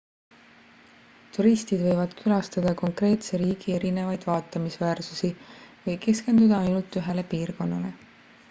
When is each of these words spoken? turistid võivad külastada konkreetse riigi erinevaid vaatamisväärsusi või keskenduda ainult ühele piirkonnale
turistid 1.35 1.83
võivad 1.87 2.15
külastada 2.21 2.73
konkreetse 2.79 3.41
riigi 3.41 3.75
erinevaid 3.75 4.25
vaatamisväärsusi 4.31 5.33
või 5.85 5.99
keskenduda 6.07 6.63
ainult 6.65 7.03
ühele 7.03 7.29
piirkonnale 7.35 7.93